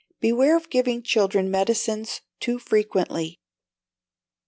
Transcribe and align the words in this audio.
Beware 0.19 0.57
of 0.57 0.71
giving 0.71 1.03
children 1.03 1.51
medicines 1.51 2.21
too 2.39 2.57
frequently. 2.57 3.39